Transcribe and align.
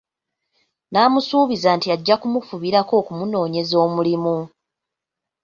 N’amusuubiza 0.91 1.69
nti 1.77 1.87
ajja 1.95 2.15
kumufubirako 2.21 2.93
okumunoonyeza 3.01 3.75
omulimu. 3.85 4.35